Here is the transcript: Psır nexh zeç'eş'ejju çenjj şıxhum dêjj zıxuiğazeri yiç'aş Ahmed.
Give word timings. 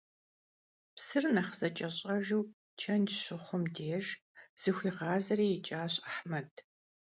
Psır 0.95 1.23
nexh 1.35 1.55
zeç'eş'ejju 1.59 2.39
çenjj 2.79 3.11
şıxhum 3.23 3.63
dêjj 3.75 4.07
zıxuiğazeri 4.61 5.45
yiç'aş 5.51 5.93
Ahmed. 6.09 6.51